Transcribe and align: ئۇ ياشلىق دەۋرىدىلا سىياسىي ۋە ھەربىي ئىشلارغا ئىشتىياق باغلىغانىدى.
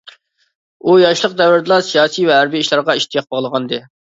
ئۇ 0.87 0.95
ياشلىق 1.01 1.35
دەۋرىدىلا 1.43 1.79
سىياسىي 1.91 2.27
ۋە 2.31 2.41
ھەربىي 2.41 2.65
ئىشلارغا 2.67 2.99
ئىشتىياق 3.03 3.33
باغلىغانىدى. 3.37 3.85